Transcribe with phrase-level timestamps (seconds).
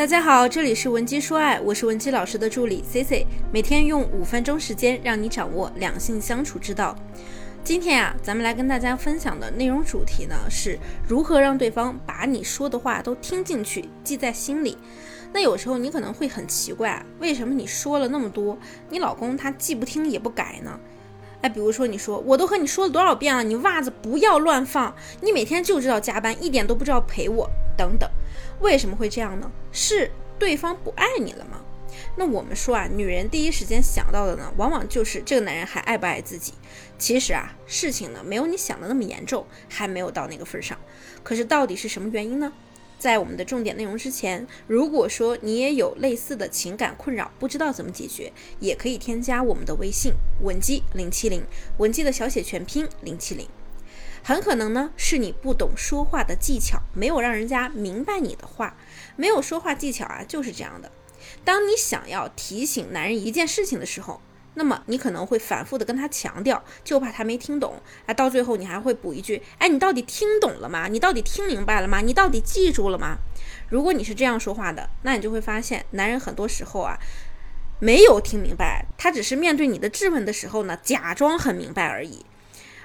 [0.00, 6.96] 大家好，这里是文姬说爱，我是文姬老师的助理 C C，每天用五分钟时间让你掌握两性相处之道。
[7.62, 14.78] 今天啊，咱们来跟大家分享的内容主题呢，是如何让对方把你说的话都听进去，记在心里。
[15.34, 18.58] 那有时候你可能会很奇怪，为什么你说了那么多，
[18.88, 20.80] 你老公他既不听也不改呢？
[21.42, 28.08] 哎，比如说你说，我都和你说了多少遍了，你袜子不要乱放，你每天就知道加班，一点都不知道陪我，等等。
[28.60, 29.50] 为什么会这样呢？
[29.72, 31.62] 是对方不爱你了吗？
[32.16, 36.52] 那我们说啊，女人第一时间想到的呢，往往就是这个男人还爱不爱自己。
[36.98, 40.76] 其实啊，事情呢没有你想的那么严重，还没有到那个份上。
[41.22, 42.52] 可是到底是什么原因呢？
[43.00, 51.42] 在我们的重点内容之前，如果说你也有类似的情感困扰，不知道怎么解决，也可以添加我们的微信文姬零七零，
[51.78, 53.48] 文姬的小写全拼零七零。
[54.22, 58.76] 很可能呢，是你不懂说话的技巧，没有让人家明白你的话。
[59.16, 60.92] 没有说话技巧啊，就是这样的。
[61.42, 64.20] 当你想要提醒男人一件事情的时候，
[64.54, 67.80] 那么你可能会反复的跟他强调，就怕他没听懂。
[68.06, 70.88] 啊，到最后你还会补一句：“哎，你到底听懂了吗？
[70.88, 72.00] 你到底听明白了吗？
[72.00, 73.18] 你到底记住了吗？”
[73.70, 76.98] 如果你是这样说话的，那你就会发现，男人很多时候啊，
[77.78, 82.26] 没有听明白，他只是面对你的质问的时候呢，假装很明白而已。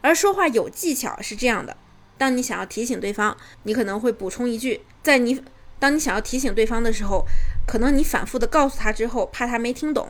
[0.00, 1.76] 而说话有技巧是这样的：
[2.18, 5.40] 当你想要提醒对方，你可能会补充一句，在你
[5.78, 7.24] 当你想要提醒对方的时候，
[7.66, 10.08] 可能你反复的告诉他之后，怕他没听懂，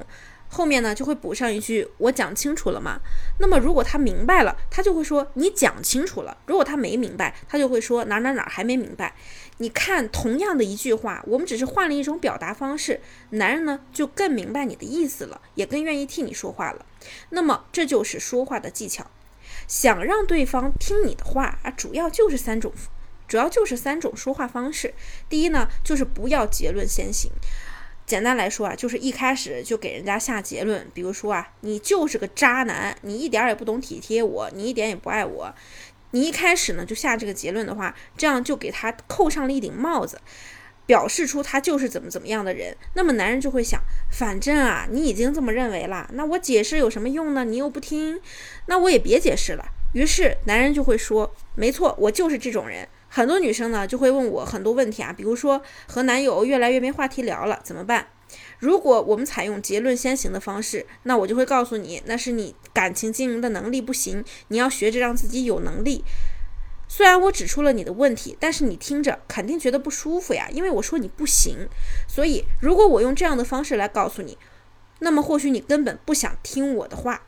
[0.55, 3.00] 后面呢就会补上一句：“我讲清楚了吗？”
[3.41, 9.14] 那么如果他明白了，他就会说：“你讲清楚了。”如果他没明白，他就会说：“哪哪哪还没明白。”
[9.56, 16.84] 你看，同样的一句话，我们只是换了一种表达方式，男人呢就更明白你的意思了，也更愿意替你说话了。
[17.30, 19.06] 那么这就是说话的技巧。
[19.67, 22.73] 想让对方听你的话啊，主要就是三种，
[23.27, 24.92] 主要就是三种说话方式。
[25.30, 27.30] 第一呢，就是不要结论先行。
[28.06, 35.55] 简单来说啊，就是一开始就给人家下结论，比如说啊，你就是个渣男，你一点也不懂体贴我，你一点也不爱我。
[36.11, 40.20] 你一开始呢就下这个结论的话，这样就给他扣上了一顶帽子。
[40.85, 43.80] 表示出他就是怎么怎么样的人，那么男人就会想，
[44.11, 47.45] 反正啊，你已经这么认为了，那我解释有什么用呢？
[47.45, 48.20] 你又不听，
[48.67, 49.64] 那我也别解释了。
[49.95, 52.86] 于是男人就会说，没错，我就是这种人。
[53.14, 58.06] 很多女生呢就会问我很多问题啊，比如说和男友越来越没话题聊了，怎么办？
[58.58, 66.02] 如果我们采用结论先行的方式，那我就会告诉你，那是你感情经营的能力不行，你要学着让自己有能力。
[66.89, 71.68] 虽然我指出了你的问题，但是你听着肯定觉得不舒服呀，因为我说你不行。
[72.08, 74.39] 所以，如果我用这样的方式来告诉你，
[75.00, 77.27] 那么或许你根本不想听我的话。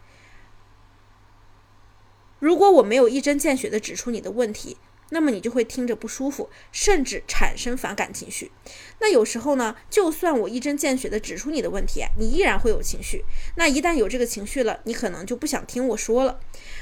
[2.38, 4.78] 如果我没有一针见血的指出你的问题，
[5.10, 8.50] 那么你就会听着不舒服，甚至产生反感情绪。
[9.00, 13.24] 那有时候呢，就算我一针见血的指出你的问题，你依然会有情绪。
[13.56, 16.40] 那一旦有这个情绪了，你可能就不想听我说了。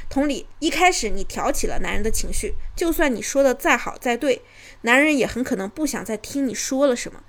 [0.09, 4.43] 同理，一开始你挑起了男人的情绪，就算你说的再好再对，
[4.83, 7.23] 男人也很可能不想再听你说了什么。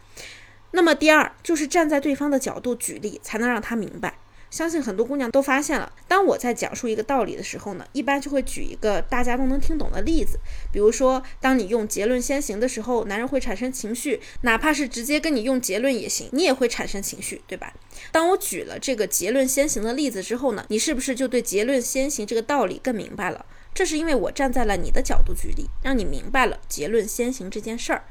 [0.71, 4.17] 那么第二，就是站在对方的角度举例，才能让他明白。
[4.53, 10.37] 相信很多姑娘都发现了，当我在讲述一个道理的时候呢，一般就会举一个大家都能听懂的例子。
[10.71, 17.73] 比如说，当你用结论先行的时候，男人会产生情绪，哪怕是直接跟你用结论也行，你也会产生情绪，对吧？
[18.11, 23.43] 当我举了这个结论先行的例子之后呢，你是不是就对结论先行这个道理更明白了？
[23.73, 28.03] 这是因为我站在了你的角度举例，让你明白了结论先行这件事儿。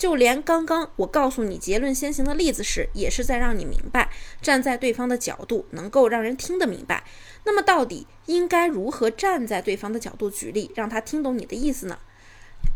[0.00, 4.08] 就连刚刚我告诉你结论先行的例子时，也是在让你明白，
[4.40, 7.04] 站在对方的角度能够让人听得明白。
[7.44, 11.98] 那么到底应该如何站在对方的角度举例，让他听懂你的意思呢？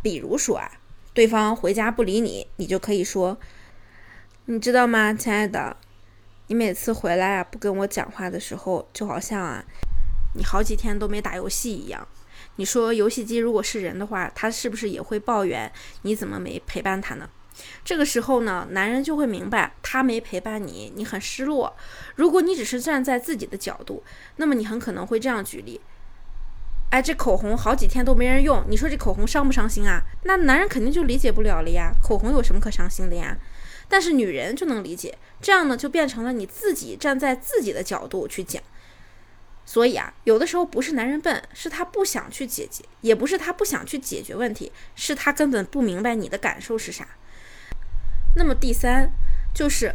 [0.02, 0.70] 比如说啊，
[1.14, 3.38] 对方回家不理你，你就可以说，
[4.44, 5.78] 你知道吗，亲爱的，
[6.48, 9.64] 你每次回来啊不跟我讲话的时候，就好像啊，
[10.34, 12.06] 你好几天都没打游戏一样。
[12.56, 15.70] 你说游戏机如果是人的话，他是不是也会抱怨
[16.02, 17.28] 你怎么没陪伴他呢？
[17.84, 21.76] 这个时候呢，男人就会明白他没陪伴你，你很失落。
[22.16, 24.02] 如果你只是站在自己的角度，
[24.36, 25.80] 那么你很可能会这样举例：
[26.90, 30.02] 哎，这口红好几天都没人用，你说这口红伤不伤心啊？
[30.24, 31.92] 那男人肯定就理解不了了呀。
[32.02, 33.36] 口红有什么可伤心的呀？
[33.88, 38.62] 但是女人就能理解，这样呢就变成了你自己站在自己的角度去讲。
[39.66, 47.08] 所以啊，有的时候不是男人笨，是他不想去解决，也不是他不想去解决问题，是他根本不明白你的感受是啥。
[48.36, 49.10] 那么第三
[49.54, 49.94] 就是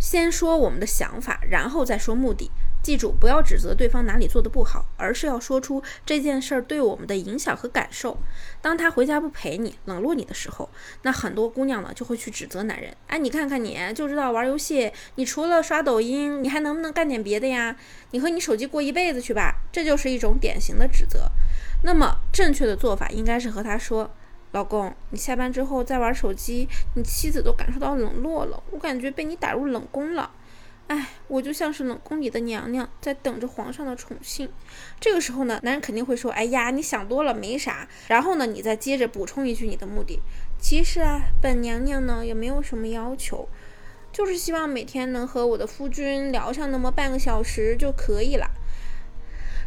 [0.00, 2.50] 先说我们的想法，然后再说目的。
[2.86, 8.16] 记住，不要指责对方哪里做的不好，而是要说出这件事儿对我们的影响和感受。
[8.62, 10.68] 当他回家不陪你，冷落你的时候，
[11.02, 12.94] 那很多姑娘呢就会去指责男人。
[13.08, 17.74] 哎，你看看你就知道玩游戏，你除了刷抖音，你还能不能干点别的呀？
[18.12, 21.28] 你和你手机过一辈子去吧，这就是一种典型的指责。
[21.82, 24.08] 那么正确的做法应该是和他说
[24.52, 30.30] ：“老公，你下班之后再玩手机，你妻子都感受到冷落了，我感觉被你打入冷宫了。”
[30.88, 34.48] 哎，我就像是冷宫里的娘娘，在等着皇上的宠幸。
[35.00, 40.20] 这个时候呢，男人肯定会说：“哎呀，你想多了，没啥。”然后呢，你再接着补充一句你的目的。
[40.60, 43.48] 其实啊，本娘娘呢也没有什么要求，
[44.12, 48.52] 就是希望每天能和我的夫君聊上那么半个小时就可以了。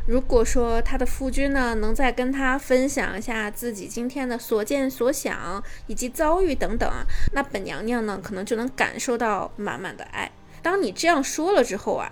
[0.08, 10.32] 如果说他的夫君呢能再跟他分享一下自己今天的所见所想以及遭遇等等啊，那本娘娘呢可能就能感受到满满的爱。
[10.62, 12.12] 当你这样说了之后啊，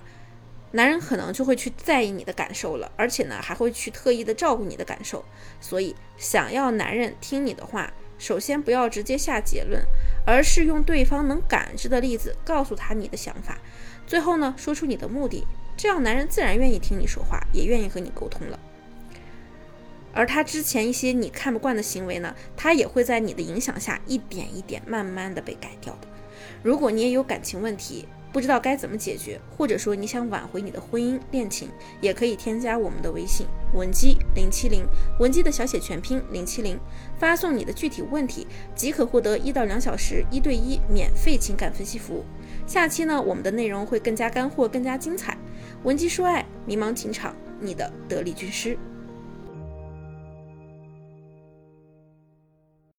[0.71, 5.23] 男人可能就会去在意你的感受了，而且呢，还会去特意的照顾你的感受。
[5.59, 9.81] 所以，想要男人听你的话，首先不要直接下结论，
[10.25, 13.57] 而是用对方能感知的例子告诉他你的想法。
[14.05, 15.45] 最后呢，说出你的目的，
[15.75, 18.59] 这样男人自然愿意听你说话，也愿意和你沟通了。
[20.13, 26.07] 而他之前一些你看不惯的行为呢，他也会在你的影响下一点一点慢慢的被改掉的。
[26.63, 31.69] 如果你也有感情问题，不知道该怎么解决，或者说你想挽回你的婚姻恋情，
[32.01, 34.85] 也可以添加我们的微信文姬零七零，
[35.19, 36.79] 文姬的小写全拼零七零，
[37.17, 38.45] 发送你的具体问题，
[38.75, 42.23] 即可获得一到两小时一对一免费情感分析服务。
[42.65, 45.37] 下期呢，我们的内容会更加干货，更加精彩。
[45.83, 48.77] 文姬说爱，迷茫情场，你的得力军师。